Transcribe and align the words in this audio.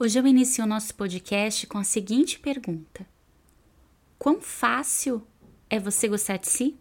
Hoje 0.00 0.16
eu 0.16 0.24
inicio 0.28 0.62
o 0.62 0.66
nosso 0.66 0.94
podcast 0.94 1.66
com 1.66 1.76
a 1.76 1.82
seguinte 1.82 2.38
pergunta: 2.38 3.04
Quão 4.16 4.40
fácil 4.40 5.26
é 5.68 5.80
você 5.80 6.06
gostar 6.06 6.36
de 6.36 6.48
si? 6.48 6.76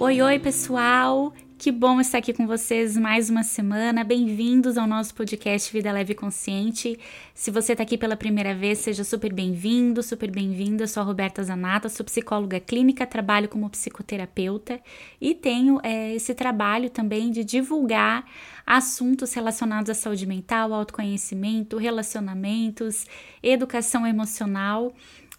Oi, 0.00 0.20
oi, 0.20 0.38
pessoal! 0.40 1.32
Que 1.60 1.70
bom 1.70 2.00
estar 2.00 2.16
aqui 2.16 2.32
com 2.32 2.46
vocês 2.46 2.96
mais 2.96 3.28
uma 3.28 3.42
semana. 3.42 4.02
Bem-vindos 4.02 4.78
ao 4.78 4.86
nosso 4.86 5.14
podcast 5.14 5.70
Vida 5.70 5.92
Leve 5.92 6.12
e 6.12 6.16
Consciente. 6.16 6.98
Se 7.34 7.50
você 7.50 7.72
está 7.72 7.82
aqui 7.82 7.98
pela 7.98 8.16
primeira 8.16 8.54
vez, 8.54 8.78
seja 8.78 9.04
super 9.04 9.30
bem-vindo, 9.30 10.02
super 10.02 10.30
bem-vinda. 10.30 10.84
Eu 10.84 10.88
sou 10.88 11.02
a 11.02 11.04
Roberta 11.04 11.44
Zanata, 11.44 11.90
sou 11.90 12.02
psicóloga 12.06 12.58
clínica, 12.58 13.06
trabalho 13.06 13.46
como 13.46 13.68
psicoterapeuta 13.68 14.80
e 15.20 15.34
tenho 15.34 15.78
é, 15.82 16.14
esse 16.14 16.32
trabalho 16.32 16.88
também 16.88 17.30
de 17.30 17.44
divulgar 17.44 18.24
assuntos 18.66 19.34
relacionados 19.34 19.90
à 19.90 19.94
saúde 19.94 20.24
mental, 20.24 20.72
autoconhecimento, 20.72 21.76
relacionamentos, 21.76 23.04
educação 23.42 24.06
emocional. 24.06 24.94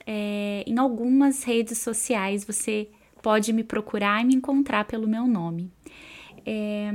É, 0.05 0.63
em 0.67 0.77
algumas 0.77 1.43
redes 1.43 1.79
sociais 1.79 2.45
você 2.45 2.89
pode 3.23 3.51
me 3.51 3.63
procurar 3.63 4.21
e 4.21 4.25
me 4.25 4.35
encontrar 4.35 4.85
pelo 4.85 5.07
meu 5.07 5.25
nome. 5.25 5.71
É, 6.45 6.91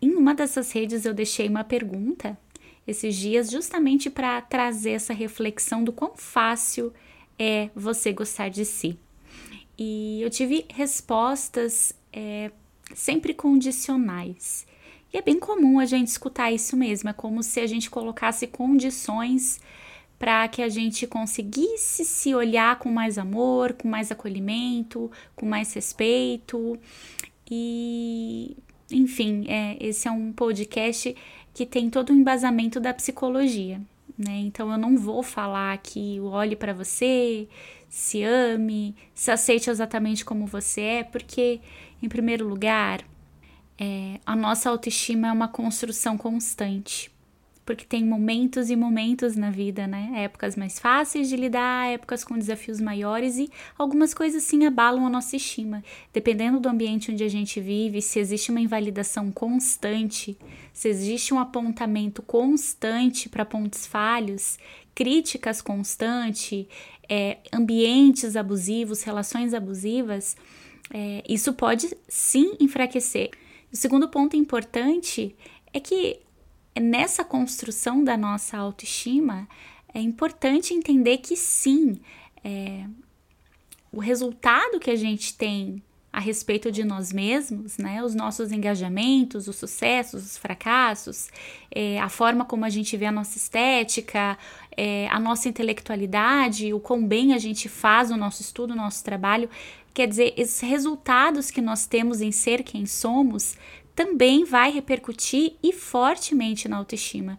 em 0.00 0.14
uma 0.14 0.34
dessas 0.34 0.72
redes 0.72 1.04
eu 1.04 1.14
deixei 1.14 1.48
uma 1.48 1.64
pergunta 1.64 2.38
esses 2.86 3.14
dias 3.14 3.50
justamente 3.50 4.08
para 4.08 4.40
trazer 4.40 4.92
essa 4.92 5.12
reflexão 5.12 5.84
do 5.84 5.92
quão 5.92 6.16
fácil 6.16 6.92
é 7.38 7.68
você 7.74 8.12
gostar 8.12 8.48
de 8.48 8.64
si. 8.64 8.98
E 9.78 10.20
eu 10.22 10.30
tive 10.30 10.64
respostas 10.70 11.92
é, 12.12 12.50
sempre 12.94 13.34
condicionais. 13.34 14.66
E 15.12 15.18
é 15.18 15.22
bem 15.22 15.38
comum 15.38 15.78
a 15.78 15.86
gente 15.86 16.08
escutar 16.08 16.50
isso 16.50 16.76
mesmo, 16.76 17.08
é 17.08 17.12
como 17.12 17.42
se 17.42 17.60
a 17.60 17.66
gente 17.66 17.88
colocasse 17.88 18.46
condições 18.46 19.60
para 20.18 20.48
que 20.48 20.62
a 20.62 20.68
gente 20.68 21.06
conseguisse 21.06 22.04
se 22.04 22.34
olhar 22.34 22.78
com 22.78 22.90
mais 22.90 23.18
amor, 23.18 23.74
com 23.74 23.86
mais 23.86 24.10
acolhimento, 24.10 25.10
com 25.36 25.46
mais 25.46 25.72
respeito. 25.72 26.78
E 27.50 28.56
enfim, 28.90 29.44
é, 29.48 29.76
esse 29.80 30.08
é 30.08 30.10
um 30.10 30.32
podcast 30.32 31.14
que 31.54 31.66
tem 31.66 31.90
todo 31.90 32.10
o 32.10 32.14
embasamento 32.14 32.80
da 32.80 32.94
psicologia, 32.94 33.80
né? 34.16 34.38
Então 34.40 34.70
eu 34.70 34.78
não 34.78 34.96
vou 34.96 35.22
falar 35.22 35.76
que 35.78 36.20
olhe 36.20 36.56
para 36.56 36.72
você, 36.72 37.48
se 37.88 38.22
ame, 38.22 38.94
se 39.14 39.30
aceite 39.30 39.70
exatamente 39.70 40.24
como 40.24 40.46
você 40.46 40.80
é, 40.80 41.04
porque, 41.04 41.60
em 42.02 42.08
primeiro 42.08 42.46
lugar, 42.46 43.02
é, 43.78 44.20
a 44.24 44.34
nossa 44.36 44.70
autoestima 44.70 45.28
é 45.28 45.32
uma 45.32 45.48
construção 45.48 46.16
constante 46.16 47.10
porque 47.68 47.84
tem 47.84 48.02
momentos 48.02 48.70
e 48.70 48.76
momentos 48.76 49.36
na 49.36 49.50
vida, 49.50 49.86
né? 49.86 50.10
Épocas 50.24 50.56
mais 50.56 50.78
fáceis 50.78 51.28
de 51.28 51.36
lidar, 51.36 51.92
épocas 51.92 52.24
com 52.24 52.38
desafios 52.38 52.80
maiores 52.80 53.36
e 53.36 53.50
algumas 53.76 54.14
coisas 54.14 54.42
sim 54.42 54.64
abalam 54.64 55.06
a 55.06 55.10
nossa 55.10 55.36
estima. 55.36 55.84
Dependendo 56.10 56.58
do 56.58 56.66
ambiente 56.66 57.12
onde 57.12 57.22
a 57.22 57.28
gente 57.28 57.60
vive, 57.60 58.00
se 58.00 58.18
existe 58.18 58.50
uma 58.50 58.62
invalidação 58.62 59.30
constante, 59.30 60.38
se 60.72 60.88
existe 60.88 61.34
um 61.34 61.38
apontamento 61.38 62.22
constante 62.22 63.28
para 63.28 63.44
pontos 63.44 63.84
falhos, 63.84 64.58
críticas 64.94 65.60
constantes, 65.60 66.64
é, 67.06 67.36
ambientes 67.52 68.34
abusivos, 68.34 69.02
relações 69.02 69.52
abusivas, 69.52 70.38
é, 70.90 71.22
isso 71.28 71.52
pode 71.52 71.94
sim 72.08 72.56
enfraquecer. 72.58 73.28
O 73.70 73.76
segundo 73.76 74.08
ponto 74.08 74.34
importante 74.36 75.36
é 75.70 75.78
que 75.78 76.26
nessa 76.80 77.24
construção 77.24 78.02
da 78.02 78.16
nossa 78.16 78.56
autoestima, 78.56 79.48
é 79.92 80.00
importante 80.00 80.74
entender 80.74 81.18
que 81.18 81.36
sim, 81.36 82.00
é, 82.44 82.84
o 83.90 84.00
resultado 84.00 84.78
que 84.78 84.90
a 84.90 84.96
gente 84.96 85.34
tem 85.34 85.82
a 86.12 86.20
respeito 86.20 86.72
de 86.72 86.84
nós 86.84 87.12
mesmos, 87.12 87.76
né, 87.76 88.02
os 88.02 88.14
nossos 88.14 88.50
engajamentos, 88.50 89.46
os 89.46 89.56
sucessos, 89.56 90.24
os 90.24 90.38
fracassos, 90.38 91.28
é, 91.70 92.00
a 92.00 92.08
forma 92.08 92.44
como 92.44 92.64
a 92.64 92.70
gente 92.70 92.96
vê 92.96 93.06
a 93.06 93.12
nossa 93.12 93.36
estética, 93.36 94.36
é, 94.76 95.06
a 95.08 95.20
nossa 95.20 95.48
intelectualidade, 95.48 96.72
o 96.72 96.80
quão 96.80 97.06
bem 97.06 97.34
a 97.34 97.38
gente 97.38 97.68
faz 97.68 98.10
o 98.10 98.16
nosso 98.16 98.42
estudo, 98.42 98.72
o 98.72 98.76
nosso 98.76 99.04
trabalho, 99.04 99.50
quer 99.92 100.08
dizer, 100.08 100.32
esses 100.36 100.60
resultados 100.60 101.50
que 101.50 101.60
nós 101.60 101.86
temos 101.86 102.20
em 102.20 102.32
ser 102.32 102.62
quem 102.62 102.86
somos 102.86 103.56
também 103.98 104.44
vai 104.44 104.70
repercutir 104.70 105.54
e 105.60 105.72
fortemente 105.72 106.68
na 106.68 106.76
autoestima. 106.76 107.36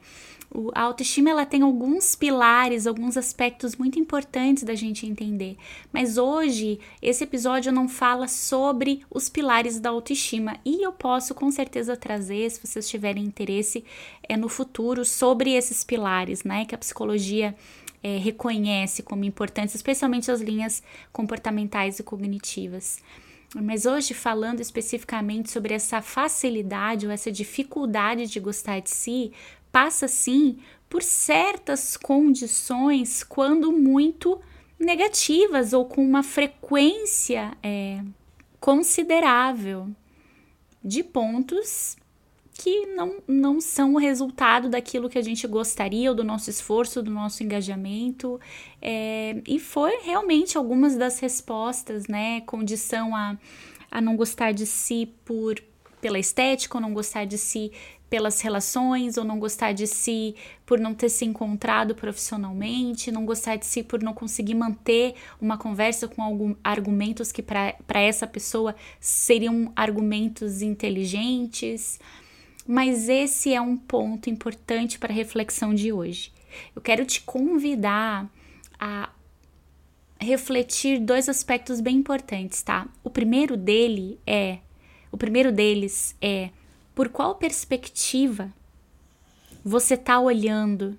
O, 0.53 0.69
a 0.75 0.81
autoestima 0.81 1.29
ela 1.29 1.45
tem 1.45 1.61
alguns 1.61 2.17
pilares, 2.17 2.85
alguns 2.85 3.15
aspectos 3.15 3.77
muito 3.77 3.97
importantes 3.97 4.63
da 4.63 4.75
gente 4.75 5.05
entender. 5.05 5.55
Mas 5.93 6.17
hoje 6.17 6.77
esse 7.01 7.23
episódio 7.23 7.71
não 7.71 7.87
fala 7.87 8.27
sobre 8.27 9.05
os 9.09 9.29
pilares 9.29 9.79
da 9.79 9.91
autoestima 9.91 10.57
e 10.65 10.85
eu 10.85 10.91
posso 10.91 11.33
com 11.33 11.49
certeza 11.49 11.95
trazer, 11.95 12.51
se 12.51 12.59
vocês 12.59 12.89
tiverem 12.89 13.23
interesse, 13.23 13.85
é 14.27 14.35
no 14.35 14.49
futuro 14.49 15.05
sobre 15.05 15.53
esses 15.53 15.85
pilares, 15.85 16.43
né? 16.43 16.65
Que 16.65 16.75
a 16.75 16.77
psicologia 16.77 17.55
é, 18.03 18.17
reconhece 18.17 19.01
como 19.01 19.23
importantes, 19.23 19.75
especialmente 19.75 20.29
as 20.29 20.41
linhas 20.41 20.83
comportamentais 21.13 21.99
e 21.99 22.03
cognitivas. 22.03 23.01
Mas 23.55 23.85
hoje, 23.85 24.13
falando 24.13 24.59
especificamente 24.59 25.49
sobre 25.49 25.73
essa 25.73 26.01
facilidade 26.01 27.07
ou 27.07 27.11
essa 27.11 27.31
dificuldade 27.31 28.27
de 28.27 28.39
gostar 28.39 28.79
de 28.79 28.91
si, 28.91 29.31
passa 29.71 30.07
sim 30.07 30.59
por 30.87 31.01
certas 31.01 31.97
condições, 31.97 33.23
quando 33.23 33.71
muito 33.71 34.39
negativas 34.79 35.73
ou 35.73 35.85
com 35.85 36.03
uma 36.03 36.23
frequência 36.23 37.55
é, 37.61 38.01
considerável 38.59 39.89
de 40.83 41.03
pontos 41.03 41.97
que 42.59 42.87
não, 42.87 43.23
não 43.25 43.61
são 43.61 43.93
o 43.93 43.97
resultado 43.97 44.67
daquilo 44.67 45.07
que 45.07 45.17
a 45.17 45.21
gente 45.21 45.47
gostaria, 45.47 46.09
ou 46.09 46.15
do 46.15 46.25
nosso 46.25 46.49
esforço, 46.49 47.01
do 47.01 47.09
nosso 47.09 47.41
engajamento. 47.41 48.37
É, 48.81 49.41
e 49.47 49.57
foi 49.59 50.01
realmente 50.03 50.57
algumas 50.57 50.97
das 50.97 51.19
respostas, 51.19 52.09
né? 52.09 52.41
Condição 52.41 53.15
a, 53.15 53.37
a 53.89 54.01
não 54.01 54.17
gostar 54.17 54.51
de 54.51 54.65
si 54.65 55.09
por 55.23 55.55
pela 56.01 56.19
estética, 56.19 56.77
ou 56.77 56.81
não 56.81 56.93
gostar 56.93 57.25
de 57.25 57.37
si 57.37 57.71
pelas 58.09 58.41
relações, 58.41 59.17
ou 59.17 59.23
não 59.23 59.39
gostar 59.39 59.71
de 59.71 59.87
si 59.87 60.35
por 60.65 60.79
não 60.81 60.93
ter 60.93 61.09
se 61.09 61.23
encontrado 61.23 61.95
profissionalmente, 61.95 63.09
não 63.09 63.25
gostar 63.25 63.55
de 63.55 63.65
si 63.65 63.83
por 63.83 64.01
não 64.01 64.13
conseguir 64.13 64.55
manter 64.55 65.15
uma 65.39 65.57
conversa 65.57 66.09
com 66.09 66.21
algum, 66.21 66.55
argumentos 66.61 67.31
que 67.31 67.41
para 67.41 68.01
essa 68.01 68.27
pessoa 68.27 68.75
seriam 68.99 69.71
argumentos 69.75 70.61
inteligentes 70.61 71.99
mas 72.71 73.09
esse 73.09 73.51
é 73.51 73.59
um 73.59 73.75
ponto 73.75 74.29
importante 74.29 74.99
para 74.99 75.11
a 75.11 75.15
reflexão 75.15 75.73
de 75.73 75.91
hoje. 75.91 76.31
Eu 76.75 76.79
quero 76.83 77.03
te 77.03 77.19
convidar 77.21 78.29
a 78.79 79.09
refletir 80.19 80.99
dois 80.99 81.27
aspectos 81.27 81.81
bem 81.81 81.95
importantes, 81.95 82.61
tá? 82.61 82.87
O 83.03 83.09
primeiro 83.09 83.57
dele 83.57 84.19
é, 84.23 84.59
o 85.11 85.17
primeiro 85.17 85.51
deles 85.51 86.15
é 86.21 86.51
por 86.93 87.09
qual 87.09 87.33
perspectiva 87.33 88.53
você 89.65 89.97
tá 89.97 90.19
olhando, 90.19 90.95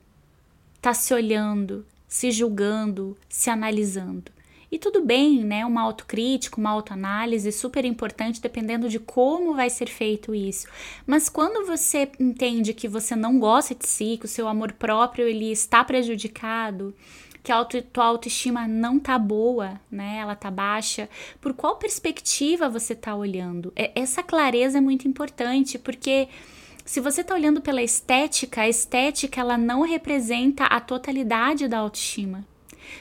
tá 0.83 0.93
se 0.93 1.15
olhando, 1.15 1.87
se 2.09 2.33
julgando, 2.33 3.17
se 3.29 3.49
analisando. 3.49 4.33
E 4.71 4.79
tudo 4.79 5.05
bem, 5.05 5.43
né? 5.43 5.67
Uma 5.67 5.83
autocrítica, 5.83 6.61
uma 6.61 6.71
autoanálise 6.71 7.51
super 7.51 7.85
importante, 7.85 8.41
dependendo 8.41 8.89
de 8.89 9.01
como 9.01 9.55
vai 9.55 9.69
ser 9.69 9.89
feito 9.89 10.33
isso. 10.33 10.69
Mas 11.05 11.29
quando 11.29 11.67
você 11.67 12.09
entende 12.21 12.73
que 12.73 12.87
você 12.87 13.17
não 13.17 13.41
gosta 13.41 13.75
de 13.75 13.87
si, 13.87 14.17
que 14.17 14.27
o 14.27 14.29
seu 14.29 14.47
amor 14.47 14.73
próprio 14.73 15.27
ele 15.27 15.51
está 15.51 15.83
prejudicado, 15.83 16.95
que 17.43 17.51
a 17.51 17.57
auto, 17.57 17.83
tua 17.83 18.05
autoestima 18.05 18.69
não 18.69 19.01
tá 19.01 19.19
boa, 19.19 19.81
né? 19.91 20.19
Ela 20.19 20.37
tá 20.37 20.51
baixa. 20.51 21.09
Por 21.41 21.53
qual 21.53 21.77
perspectiva 21.77 22.69
você 22.69 22.95
tá 22.95 23.17
olhando? 23.17 23.73
É, 23.75 23.91
essa 23.95 24.23
clareza 24.23 24.79
é 24.79 24.81
muito 24.81 25.09
importante, 25.09 25.79
porque 25.79 26.29
se 26.85 27.01
você 27.01 27.25
tá 27.25 27.35
olhando 27.35 27.61
pela 27.61 27.83
estética, 27.83 28.63
a 28.63 28.69
estética 28.69 29.41
ela 29.41 29.59
não 29.59 29.83
representa 29.83 30.65
a 30.65 30.81
totalidade 30.81 31.67
da 31.67 31.79
autoestima. 31.79 32.45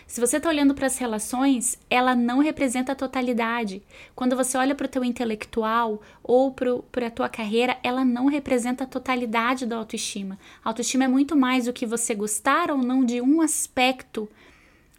Se 0.08 0.20
você 0.20 0.38
está 0.38 0.50
olhando 0.50 0.74
para 0.74 0.88
as 0.88 0.98
relações, 0.98 1.78
ela 1.90 2.16
não 2.16 2.40
representa 2.40 2.92
a 2.92 2.96
totalidade. 2.96 3.82
Quando 4.16 4.36
você 4.36 4.58
olha 4.58 4.76
para 4.76 4.86
o 4.86 4.90
teu 4.90 5.04
intelectual 5.04 6.02
ou 6.24 6.52
para 6.52 7.08
a 7.08 7.12
tua 7.12 7.30
carreira, 7.30 7.78
ela 7.84 8.04
não 8.04 8.28
representa 8.28 8.84
a 8.84 8.88
totalidade 8.88 9.66
da 9.66 9.78
autoestima. 9.78 10.40
A 10.64 10.70
autoestima 10.70 11.06
é 11.06 11.08
muito 11.08 11.36
mais 11.36 11.66
do 11.66 11.74
que 11.74 11.86
você 11.86 12.16
gostar 12.16 12.72
ou 12.72 12.78
não 12.78 13.04
de 13.04 13.22
um 13.22 13.42
aspecto 13.42 14.30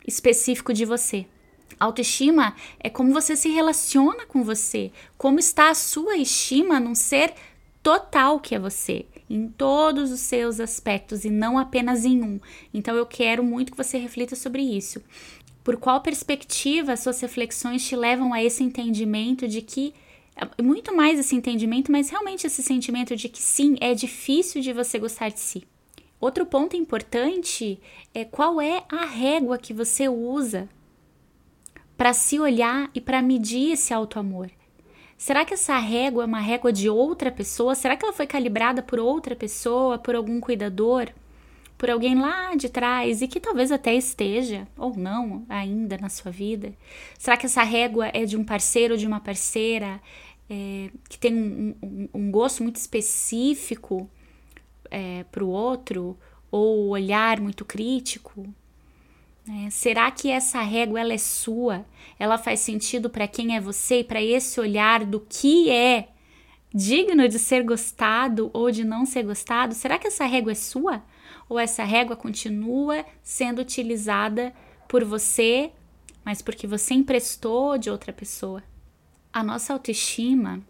específico 0.06 0.72
de 0.72 0.84
você. 0.84 1.26
Autoestima 1.78 2.54
é 2.78 2.90
como 2.90 3.12
você 3.12 3.34
se 3.34 3.48
relaciona 3.48 4.26
com 4.26 4.44
você, 4.44 4.92
como 5.16 5.38
está 5.38 5.70
a 5.70 5.74
sua 5.74 6.16
estima 6.16 6.78
num 6.78 6.94
ser 6.94 7.32
total 7.82 8.38
que 8.38 8.54
é 8.54 8.58
você, 8.58 9.06
em 9.30 9.48
todos 9.48 10.10
os 10.10 10.20
seus 10.20 10.58
aspectos 10.58 11.24
e 11.24 11.30
não 11.30 11.56
apenas 11.56 12.04
em 12.04 12.20
um. 12.20 12.40
Então 12.74 12.96
eu 12.96 13.06
quero 13.06 13.44
muito 13.44 13.70
que 13.70 13.78
você 13.78 13.96
reflita 13.96 14.34
sobre 14.34 14.60
isso. 14.60 15.00
Por 15.62 15.76
qual 15.76 16.00
perspectiva 16.00 16.92
as 16.92 17.00
suas 17.00 17.20
reflexões 17.20 17.86
te 17.86 17.94
levam 17.94 18.34
a 18.34 18.42
esse 18.42 18.64
entendimento 18.64 19.46
de 19.46 19.62
que 19.62 19.94
muito 20.62 20.94
mais 20.94 21.18
esse 21.18 21.36
entendimento, 21.36 21.92
mas 21.92 22.10
realmente 22.10 22.46
esse 22.46 22.62
sentimento 22.62 23.14
de 23.14 23.28
que 23.28 23.40
sim, 23.40 23.76
é 23.80 23.94
difícil 23.94 24.62
de 24.62 24.72
você 24.72 24.98
gostar 24.98 25.28
de 25.28 25.38
si. 25.38 25.64
Outro 26.20 26.44
ponto 26.44 26.76
importante 26.76 27.78
é 28.12 28.24
qual 28.24 28.60
é 28.60 28.84
a 28.90 29.04
régua 29.04 29.58
que 29.58 29.72
você 29.72 30.08
usa 30.08 30.68
para 31.96 32.12
se 32.12 32.38
olhar 32.38 32.90
e 32.94 33.00
para 33.00 33.22
medir 33.22 33.72
esse 33.72 33.92
auto-amor. 33.92 34.50
Será 35.20 35.44
que 35.44 35.52
essa 35.52 35.76
régua 35.76 36.22
é 36.22 36.26
uma 36.26 36.40
régua 36.40 36.72
de 36.72 36.88
outra 36.88 37.30
pessoa? 37.30 37.74
Será 37.74 37.94
que 37.94 38.02
ela 38.02 38.12
foi 38.14 38.26
calibrada 38.26 38.82
por 38.82 38.98
outra 38.98 39.36
pessoa, 39.36 39.98
por 39.98 40.14
algum 40.14 40.40
cuidador, 40.40 41.10
por 41.76 41.90
alguém 41.90 42.18
lá 42.18 42.54
de 42.56 42.70
trás 42.70 43.20
e 43.20 43.28
que 43.28 43.38
talvez 43.38 43.70
até 43.70 43.94
esteja 43.94 44.66
ou 44.78 44.96
não 44.96 45.44
ainda 45.46 45.98
na 45.98 46.08
sua 46.08 46.32
vida? 46.32 46.72
Será 47.18 47.36
que 47.36 47.44
essa 47.44 47.62
régua 47.62 48.08
é 48.14 48.24
de 48.24 48.34
um 48.34 48.42
parceiro 48.42 48.94
ou 48.94 48.98
de 48.98 49.06
uma 49.06 49.20
parceira 49.20 50.00
é, 50.48 50.88
que 51.06 51.18
tem 51.18 51.34
um, 51.34 51.74
um, 51.82 52.08
um, 52.14 52.30
gosto 52.30 52.62
muito 52.62 52.76
específico 52.76 54.08
é, 54.90 55.24
para 55.24 55.44
o 55.44 55.50
outro 55.50 56.18
ou 56.50 56.88
olhar 56.88 57.40
muito 57.40 57.62
crítico? 57.62 58.46
É, 59.52 59.68
será 59.68 60.08
que 60.12 60.30
essa 60.30 60.62
régua 60.62 61.00
ela 61.00 61.12
é 61.12 61.18
sua? 61.18 61.84
Ela 62.20 62.38
faz 62.38 62.60
sentido 62.60 63.10
para 63.10 63.26
quem 63.26 63.56
é 63.56 63.60
você 63.60 64.00
e 64.00 64.04
para 64.04 64.22
esse 64.22 64.60
olhar 64.60 65.04
do 65.04 65.18
que 65.18 65.68
é 65.68 66.08
digno 66.72 67.28
de 67.28 67.36
ser 67.36 67.64
gostado 67.64 68.48
ou 68.52 68.70
de 68.70 68.84
não 68.84 69.04
ser 69.04 69.24
gostado? 69.24 69.74
Será 69.74 69.98
que 69.98 70.06
essa 70.06 70.24
régua 70.24 70.52
é 70.52 70.54
sua? 70.54 71.02
Ou 71.48 71.58
essa 71.58 71.82
régua 71.82 72.14
continua 72.14 73.04
sendo 73.24 73.60
utilizada 73.60 74.54
por 74.88 75.02
você, 75.04 75.72
mas 76.24 76.40
porque 76.40 76.68
você 76.68 76.94
emprestou 76.94 77.76
de 77.76 77.90
outra 77.90 78.12
pessoa? 78.12 78.62
A 79.32 79.42
nossa 79.42 79.72
autoestima, 79.72 80.60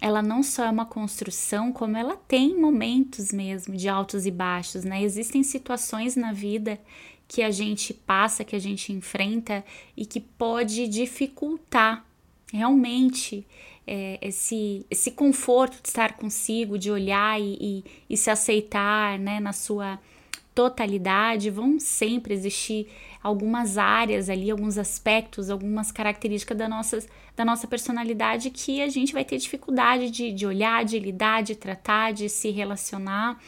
ela 0.00 0.22
não 0.22 0.42
só 0.42 0.64
é 0.64 0.70
uma 0.70 0.86
construção, 0.86 1.72
como 1.72 1.96
ela 1.96 2.16
tem 2.16 2.60
momentos 2.60 3.30
mesmo 3.30 3.76
de 3.76 3.88
altos 3.88 4.26
e 4.26 4.30
baixos, 4.32 4.82
né? 4.82 5.04
Existem 5.04 5.44
situações 5.44 6.16
na 6.16 6.32
vida 6.32 6.80
que 7.26 7.42
a 7.42 7.50
gente 7.50 7.92
passa, 7.92 8.44
que 8.44 8.54
a 8.54 8.58
gente 8.58 8.92
enfrenta 8.92 9.64
e 9.96 10.04
que 10.04 10.20
pode 10.20 10.86
dificultar 10.88 12.04
realmente 12.52 13.46
é, 13.86 14.18
esse, 14.22 14.86
esse 14.90 15.10
conforto 15.10 15.80
de 15.82 15.88
estar 15.88 16.16
consigo, 16.16 16.78
de 16.78 16.90
olhar 16.90 17.40
e, 17.40 17.56
e, 17.60 17.84
e 18.10 18.16
se 18.16 18.30
aceitar 18.30 19.18
né, 19.18 19.40
na 19.40 19.52
sua 19.52 19.98
totalidade, 20.54 21.50
vão 21.50 21.80
sempre 21.80 22.32
existir 22.32 22.86
algumas 23.20 23.76
áreas 23.76 24.30
ali, 24.30 24.50
alguns 24.50 24.78
aspectos, 24.78 25.50
algumas 25.50 25.90
características 25.90 26.56
da 26.56 26.68
nossa, 26.68 27.04
da 27.34 27.44
nossa 27.44 27.66
personalidade 27.66 28.50
que 28.50 28.80
a 28.80 28.88
gente 28.88 29.12
vai 29.12 29.24
ter 29.24 29.36
dificuldade 29.38 30.10
de, 30.10 30.32
de 30.32 30.46
olhar, 30.46 30.84
de 30.84 30.98
lidar, 31.00 31.42
de 31.42 31.56
tratar, 31.56 32.12
de 32.12 32.28
se 32.28 32.50
relacionar 32.50 33.40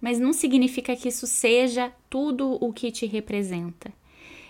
mas 0.00 0.18
não 0.18 0.32
significa 0.32 0.94
que 0.94 1.08
isso 1.08 1.26
seja 1.26 1.92
tudo 2.08 2.58
o 2.60 2.72
que 2.72 2.90
te 2.90 3.06
representa. 3.06 3.92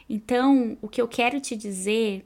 Então, 0.08 0.76
o 0.80 0.88
que 0.88 1.00
eu 1.00 1.08
quero 1.08 1.40
te 1.40 1.56
dizer 1.56 2.24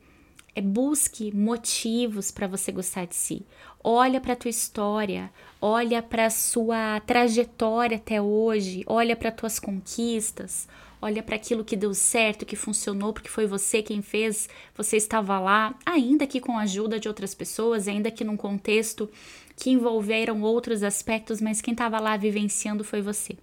é 0.55 0.61
busque 0.61 1.35
motivos 1.35 2.31
para 2.31 2.47
você 2.47 2.73
gostar 2.73 3.07
de 3.07 3.15
si. 3.15 3.47
Olha 3.83 4.21
para 4.21 4.33
a 4.33 4.37
tua 4.37 4.51
história, 4.51 5.31
olha 5.61 6.03
para 6.03 6.27
a 6.27 6.31
sua 6.31 7.01
trajetória 7.01 7.97
até 7.97 8.21
hoje, 8.21 8.85
olha 8.87 9.15
para 9.17 9.31
tuas 9.31 9.59
conquistas, 9.59 10.69
olha 11.01 11.23
para 11.23 11.37
aquilo 11.37 11.65
que 11.65 11.77
deu 11.77 11.95
certo, 11.95 12.45
que 12.45 12.57
funcionou, 12.57 13.13
porque 13.13 13.29
foi 13.29 13.47
você 13.47 13.83
quem 13.83 14.03
fez, 14.03 14.49
você 14.77 14.97
estava 14.97 15.39
lá, 15.39 15.75
ainda 15.87 16.27
que 16.27 16.41
com 16.41 16.59
a 16.59 16.63
ajuda 16.63 16.99
de 16.99 17.09
outras 17.09 17.35
pessoas, 17.35 17.89
ainda 17.89 18.11
que 18.11 18.25
num 18.25 18.37
contexto 18.37 19.09
que 19.57 19.71
envolveram 19.71 20.43
outros 20.43 20.83
aspectos, 20.83 21.41
mas 21.41 21.61
quem 21.61 21.73
estava 21.73 22.01
lá 22.01 22.17
vivenciando 22.17 22.83
foi 22.83 23.01
você. 23.01 23.37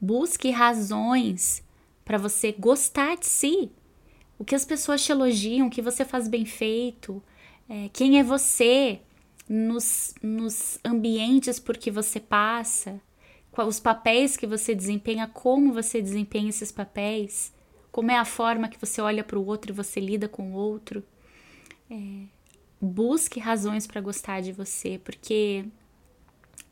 Busque 0.00 0.50
razões 0.50 1.62
para 2.04 2.18
você 2.18 2.52
gostar 2.52 3.16
de 3.16 3.26
si. 3.26 3.70
O 4.38 4.44
que 4.44 4.54
as 4.54 4.64
pessoas 4.64 5.04
te 5.04 5.12
elogiam, 5.12 5.66
o 5.66 5.70
que 5.70 5.82
você 5.82 6.04
faz 6.04 6.28
bem 6.28 6.44
feito, 6.44 7.22
é, 7.68 7.88
quem 7.92 8.18
é 8.18 8.22
você 8.22 9.00
nos, 9.48 10.14
nos 10.22 10.78
ambientes 10.84 11.58
por 11.58 11.76
que 11.76 11.90
você 11.90 12.20
passa, 12.20 13.00
os 13.66 13.80
papéis 13.80 14.36
que 14.36 14.46
você 14.46 14.74
desempenha, 14.74 15.26
como 15.26 15.72
você 15.72 16.02
desempenha 16.02 16.50
esses 16.50 16.70
papéis, 16.70 17.52
como 17.90 18.10
é 18.10 18.18
a 18.18 18.24
forma 18.24 18.68
que 18.68 18.78
você 18.78 19.00
olha 19.00 19.24
para 19.24 19.38
o 19.38 19.46
outro 19.46 19.72
e 19.72 19.74
você 19.74 19.98
lida 20.00 20.28
com 20.28 20.52
o 20.52 20.54
outro. 20.54 21.02
É, 21.90 22.24
busque 22.80 23.40
razões 23.40 23.86
para 23.86 24.00
gostar 24.00 24.42
de 24.42 24.52
você, 24.52 25.00
porque 25.02 25.64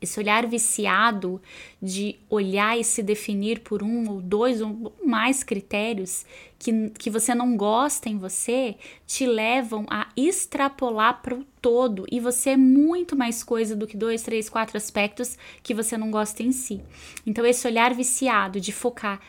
esse 0.01 0.19
olhar 0.19 0.45
viciado 0.45 1.41
de 1.81 2.17
olhar 2.29 2.77
e 2.77 2.83
se 2.83 3.01
definir 3.01 3.61
por 3.61 3.81
um 3.81 4.09
ou 4.09 4.21
dois 4.21 4.61
ou 4.61 4.93
mais 5.03 5.43
critérios 5.43 6.25
que, 6.59 6.89
que 6.91 7.09
você 7.09 7.33
não 7.33 7.55
gosta 7.55 8.09
em 8.09 8.17
você 8.17 8.75
te 9.07 9.25
levam 9.25 9.85
a 9.89 10.07
extrapolar 10.15 11.21
para 11.21 11.35
o 11.35 11.45
todo 11.61 12.05
e 12.11 12.19
você 12.19 12.51
é 12.51 12.57
muito 12.57 13.15
mais 13.15 13.43
coisa 13.43 13.75
do 13.75 13.87
que 13.87 13.97
dois, 13.97 14.23
três, 14.23 14.49
quatro 14.49 14.77
aspectos 14.77 15.37
que 15.63 15.73
você 15.73 15.97
não 15.97 16.11
gosta 16.11 16.43
em 16.43 16.51
si. 16.51 16.81
Então, 17.25 17.45
esse 17.45 17.67
olhar 17.67 17.93
viciado 17.93 18.59
de 18.59 18.71
focar 18.71 19.19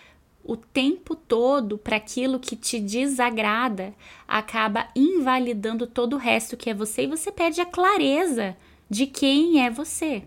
o 0.44 0.56
tempo 0.56 1.16
todo 1.16 1.76
para 1.76 1.96
aquilo 1.96 2.38
que 2.38 2.54
te 2.54 2.78
desagrada 2.78 3.92
acaba 4.28 4.88
invalidando 4.94 5.86
todo 5.86 6.14
o 6.14 6.18
resto 6.18 6.56
que 6.56 6.70
é 6.70 6.74
você 6.74 7.02
e 7.02 7.08
você 7.08 7.32
perde 7.32 7.60
a 7.60 7.66
clareza 7.66 8.56
de 8.88 9.06
quem 9.06 9.64
é 9.64 9.70
você. 9.70 10.22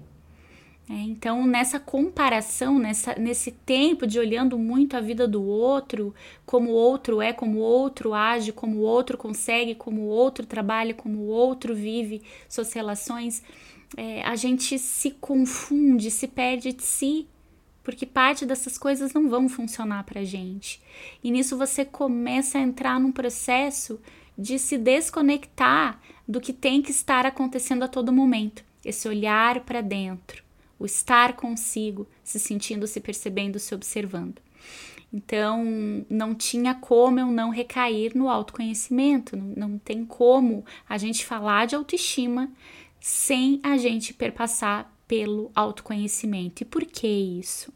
É, 0.90 0.94
então, 1.04 1.46
nessa 1.46 1.80
comparação, 1.80 2.80
nessa, 2.80 3.14
nesse 3.14 3.52
tempo 3.52 4.08
de 4.08 4.18
olhando 4.18 4.58
muito 4.58 4.98
a 4.98 5.00
vida 5.00 5.28
do 5.28 5.44
outro, 5.44 6.16
como 6.48 6.72
o 6.72 6.74
outro 6.74 7.22
é, 7.22 7.32
como 7.32 7.60
o 7.60 7.62
outro 7.62 8.12
age, 8.12 8.52
como 8.52 8.78
o 8.78 8.82
outro 8.82 9.16
consegue, 9.16 9.76
como 9.76 10.02
o 10.02 10.08
outro 10.08 10.48
trabalha, 10.48 10.96
como 10.96 11.20
o 11.20 11.28
outro 11.28 11.76
vive 11.76 12.24
suas 12.50 12.74
relações, 12.74 13.44
é, 13.96 14.24
a 14.24 14.36
gente 14.36 14.80
se 14.80 15.12
confunde, 15.12 16.10
se 16.10 16.28
perde 16.28 16.74
de 16.74 16.84
si, 16.84 17.28
porque 17.84 18.08
parte 18.08 18.44
dessas 18.44 18.76
coisas 18.76 19.14
não 19.14 19.30
vão 19.30 19.48
funcionar 19.48 20.04
para 20.06 20.24
gente. 20.24 20.82
E 21.24 21.30
nisso 21.30 21.56
você 21.56 21.86
começa 21.86 22.58
a 22.58 22.62
entrar 22.62 23.00
num 23.00 23.12
processo 23.12 24.02
de 24.36 24.58
se 24.58 24.76
desconectar 24.76 26.02
do 26.28 26.42
que 26.42 26.52
tem 26.52 26.82
que 26.82 26.90
estar 26.90 27.28
acontecendo 27.28 27.84
a 27.84 27.88
todo 27.88 28.12
momento. 28.12 28.64
Esse 28.84 29.08
olhar 29.08 29.60
para 29.62 29.82
dentro 29.82 30.49
o 30.80 30.86
estar 30.86 31.36
consigo, 31.36 32.08
se 32.24 32.40
sentindo, 32.40 32.88
se 32.88 33.00
percebendo, 33.00 33.60
se 33.60 33.76
observando. 33.76 34.42
Então, 35.12 35.66
não 36.10 36.34
tinha 36.34 36.76
como 36.76 37.20
eu 37.20 37.28
não 37.28 37.50
recair 37.50 38.16
no 38.16 38.30
autoconhecimento, 38.30 39.36
não, 39.36 39.70
não 39.70 39.78
tem 39.78 40.06
como 40.06 40.64
a 40.88 40.98
gente 40.98 41.26
falar 41.26 41.68
de 41.68 41.76
autoestima 41.76 42.52
sem 43.00 43.60
a 43.64 43.78
gente 43.78 44.14
perpassar 44.14 44.94
pelo 45.08 45.52
autoconhecimento. 45.56 46.62
E 46.62 46.66
por 46.66 46.86
que 46.86 47.08
isso? 47.08 47.74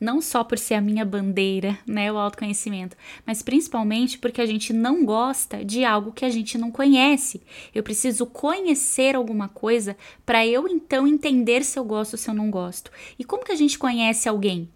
Não 0.00 0.20
só 0.20 0.44
por 0.44 0.58
ser 0.58 0.74
a 0.74 0.80
minha 0.80 1.04
bandeira, 1.04 1.78
né, 1.86 2.12
o 2.12 2.18
autoconhecimento, 2.18 2.96
mas 3.26 3.42
principalmente 3.42 4.18
porque 4.18 4.40
a 4.40 4.46
gente 4.46 4.72
não 4.72 5.04
gosta 5.04 5.64
de 5.64 5.84
algo 5.84 6.12
que 6.12 6.24
a 6.24 6.30
gente 6.30 6.58
não 6.58 6.70
conhece. 6.70 7.42
Eu 7.74 7.82
preciso 7.82 8.26
conhecer 8.26 9.16
alguma 9.16 9.48
coisa 9.48 9.96
para 10.24 10.46
eu 10.46 10.68
então 10.68 11.06
entender 11.06 11.64
se 11.64 11.78
eu 11.78 11.84
gosto 11.84 12.14
ou 12.14 12.18
se 12.18 12.28
eu 12.28 12.34
não 12.34 12.50
gosto. 12.50 12.90
E 13.18 13.24
como 13.24 13.44
que 13.44 13.52
a 13.52 13.56
gente 13.56 13.78
conhece 13.78 14.28
alguém? 14.28 14.68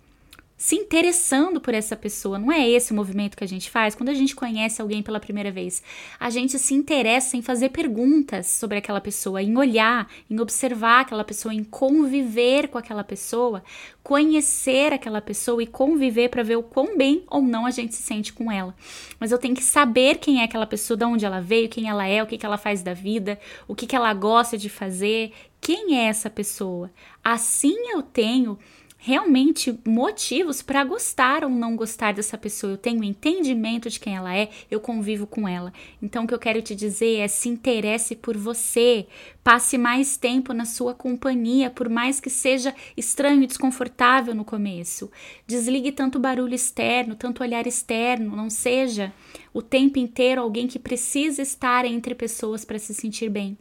Se 0.61 0.77
interessando 0.77 1.59
por 1.59 1.73
essa 1.73 1.97
pessoa. 1.97 2.39
Não 2.39 2.53
é 2.53 2.69
esse 2.69 2.93
o 2.93 2.95
movimento 2.95 3.35
que 3.35 3.43
a 3.43 3.49
gente 3.49 3.71
faz 3.71 3.95
quando 3.95 4.11
a 4.11 4.15
gente 4.15 4.37
conhece 4.37 4.83
alguém 4.83 5.03
pela 5.03 5.19
primeira 5.19 5.51
vez. 5.51 5.83
A 6.19 6.29
gente 6.29 6.59
se 6.59 6.75
interessa 6.75 7.35
em 7.35 7.41
fazer 7.41 7.71
perguntas 7.71 8.47
sobre 8.47 8.77
aquela 8.77 9.01
pessoa, 9.01 9.43
em 9.43 9.57
olhar, 9.57 10.07
em 10.29 10.39
observar 10.39 11.01
aquela 11.01 11.25
pessoa, 11.25 11.55
em 11.55 11.65
conviver 11.65 12.69
com 12.69 12.77
aquela 12.77 13.03
pessoa, 13.03 13.65
conhecer 14.03 14.93
aquela 14.93 15.23
pessoa 15.23 15.63
e 15.63 15.67
conviver 15.67 16.29
para 16.29 16.43
ver 16.43 16.57
o 16.57 16.63
quão 16.63 16.95
bem 16.95 17.25
ou 17.29 17.41
não 17.41 17.65
a 17.65 17.71
gente 17.71 17.95
se 17.95 18.03
sente 18.03 18.31
com 18.31 18.53
ela. 18.53 18.75
Mas 19.19 19.33
eu 19.33 19.39
tenho 19.39 19.55
que 19.55 19.65
saber 19.65 20.19
quem 20.19 20.43
é 20.43 20.45
aquela 20.45 20.67
pessoa, 20.67 20.95
de 20.95 21.07
onde 21.07 21.25
ela 21.25 21.41
veio, 21.41 21.71
quem 21.71 21.89
ela 21.89 22.07
é, 22.07 22.23
o 22.23 22.27
que, 22.27 22.37
que 22.37 22.45
ela 22.45 22.59
faz 22.59 22.83
da 22.83 22.93
vida, 22.93 23.41
o 23.67 23.75
que, 23.75 23.87
que 23.87 23.97
ela 23.97 24.13
gosta 24.13 24.59
de 24.59 24.69
fazer, 24.69 25.33
quem 25.59 25.99
é 25.99 26.05
essa 26.05 26.29
pessoa. 26.29 26.91
Assim 27.25 27.93
eu 27.93 28.03
tenho 28.03 28.59
realmente 29.03 29.77
motivos 29.87 30.61
para 30.61 30.85
gostar 30.85 31.43
ou 31.43 31.51
não 31.51 31.75
gostar 31.75 32.13
dessa 32.13 32.37
pessoa. 32.37 32.75
Eu 32.75 32.79
tenho 32.79 33.03
entendimento 33.03 33.89
de 33.89 33.99
quem 33.99 34.15
ela 34.15 34.37
é, 34.37 34.51
eu 34.71 34.79
convivo 34.79 35.27
com 35.27 35.49
ela. 35.49 35.73
Então, 36.03 36.25
o 36.25 36.27
que 36.27 36.35
eu 36.35 36.39
quero 36.39 36.61
te 36.61 36.75
dizer 36.75 37.19
é: 37.19 37.27
se 37.27 37.49
interesse 37.49 38.15
por 38.15 38.37
você, 38.37 39.07
passe 39.43 39.79
mais 39.79 40.19
tempo 40.19 40.53
na 40.53 40.67
sua 40.67 40.95
companhia, 40.95 41.71
por 41.71 41.89
mais 41.89 42.21
que 42.21 42.29
seja 42.29 42.75
estranho 42.97 43.43
e 43.43 43.47
desconfortável 43.47 44.35
no 44.35 44.45
começo. 44.45 45.11
Desligue 45.47 45.93
tanto 45.93 46.19
barulho 46.19 46.55
externo, 46.55 47.17
tanto 47.17 47.43
olhar 47.43 47.67
externo, 47.67 48.37
não 48.37 48.51
seja 48.51 49.13
o 49.53 49.63
tempo 49.63 49.99
inteiro 49.99 50.43
alguém 50.43 50.69
que 50.69 50.79
precisa 50.79 51.41
estar 51.41 51.85
entre 51.87 52.15
pessoas 52.15 52.65
para 52.65 52.79
se 52.79 52.93
sentir 52.93 53.31
bem. 53.31 53.57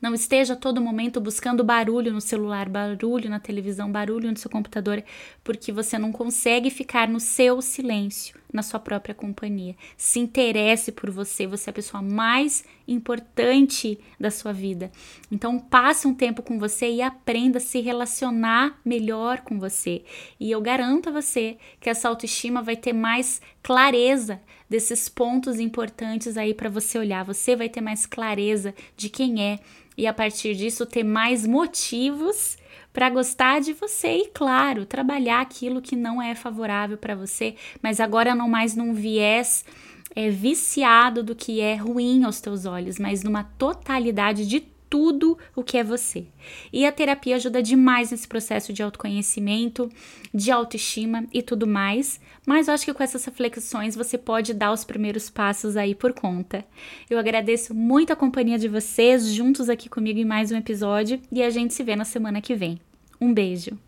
Não 0.00 0.14
esteja 0.14 0.56
todo 0.56 0.80
momento 0.80 1.20
buscando 1.20 1.64
barulho 1.64 2.12
no 2.12 2.20
celular, 2.20 2.68
barulho 2.68 3.30
na 3.30 3.40
televisão, 3.40 3.90
barulho 3.90 4.30
no 4.30 4.36
seu 4.36 4.50
computador, 4.50 5.02
porque 5.42 5.72
você 5.72 5.98
não 5.98 6.12
consegue 6.12 6.70
ficar 6.70 7.08
no 7.08 7.20
seu 7.20 7.60
silêncio, 7.62 8.36
na 8.52 8.62
sua 8.62 8.78
própria 8.78 9.14
companhia. 9.14 9.74
Se 9.96 10.20
interesse 10.20 10.92
por 10.92 11.10
você, 11.10 11.46
você 11.46 11.70
é 11.70 11.72
a 11.72 11.74
pessoa 11.74 12.02
mais 12.02 12.64
importante 12.86 13.98
da 14.18 14.30
sua 14.30 14.52
vida. 14.52 14.90
Então, 15.30 15.58
passe 15.58 16.06
um 16.06 16.14
tempo 16.14 16.42
com 16.42 16.58
você 16.58 16.90
e 16.90 17.02
aprenda 17.02 17.58
a 17.58 17.60
se 17.60 17.80
relacionar 17.80 18.78
melhor 18.84 19.40
com 19.40 19.58
você. 19.58 20.04
E 20.38 20.50
eu 20.50 20.60
garanto 20.60 21.08
a 21.08 21.12
você 21.12 21.56
que 21.80 21.88
essa 21.88 22.08
autoestima 22.08 22.62
vai 22.62 22.76
ter 22.76 22.92
mais 22.92 23.40
clareza 23.62 24.40
desses 24.68 25.08
pontos 25.08 25.60
importantes 25.60 26.36
aí 26.36 26.54
para 26.54 26.68
você 26.68 26.98
olhar. 26.98 27.24
Você 27.24 27.54
vai 27.54 27.68
ter 27.68 27.80
mais 27.80 28.06
clareza 28.06 28.74
de 28.96 29.08
quem 29.08 29.42
é 29.42 29.60
e 29.96 30.06
a 30.06 30.12
partir 30.12 30.54
disso 30.54 30.86
ter 30.86 31.04
mais 31.04 31.46
motivos 31.46 32.56
para 32.92 33.08
gostar 33.08 33.60
de 33.60 33.72
você 33.72 34.18
e, 34.18 34.28
claro, 34.28 34.84
trabalhar 34.84 35.40
aquilo 35.40 35.80
que 35.80 35.96
não 35.96 36.20
é 36.20 36.34
favorável 36.34 36.98
para 36.98 37.14
você, 37.14 37.54
mas 37.82 38.00
agora 38.00 38.34
não 38.34 38.48
mais 38.48 38.76
num 38.76 38.92
viés 38.92 39.64
é, 40.14 40.28
viciado 40.28 41.22
do 41.22 41.34
que 41.34 41.60
é 41.60 41.74
ruim 41.74 42.24
aos 42.24 42.40
teus 42.40 42.66
olhos, 42.66 42.98
mas 42.98 43.22
numa 43.22 43.44
totalidade 43.44 44.46
de 44.46 44.60
tudo 44.92 45.38
o 45.56 45.62
que 45.62 45.78
é 45.78 45.82
você. 45.82 46.26
E 46.70 46.84
a 46.84 46.92
terapia 46.92 47.36
ajuda 47.36 47.62
demais 47.62 48.10
nesse 48.10 48.28
processo 48.28 48.74
de 48.74 48.82
autoconhecimento, 48.82 49.88
de 50.34 50.50
autoestima 50.50 51.26
e 51.32 51.40
tudo 51.40 51.66
mais. 51.66 52.20
Mas 52.46 52.68
eu 52.68 52.74
acho 52.74 52.84
que 52.84 52.92
com 52.92 53.02
essas 53.02 53.24
reflexões 53.24 53.96
você 53.96 54.18
pode 54.18 54.52
dar 54.52 54.70
os 54.70 54.84
primeiros 54.84 55.30
passos 55.30 55.78
aí 55.78 55.94
por 55.94 56.12
conta. 56.12 56.62
Eu 57.08 57.18
agradeço 57.18 57.74
muito 57.74 58.12
a 58.12 58.16
companhia 58.16 58.58
de 58.58 58.68
vocês 58.68 59.28
juntos 59.28 59.70
aqui 59.70 59.88
comigo 59.88 60.20
em 60.20 60.26
mais 60.26 60.52
um 60.52 60.58
episódio 60.58 61.18
e 61.32 61.42
a 61.42 61.48
gente 61.48 61.72
se 61.72 61.82
vê 61.82 61.96
na 61.96 62.04
semana 62.04 62.42
que 62.42 62.54
vem. 62.54 62.78
Um 63.18 63.32
beijo! 63.32 63.78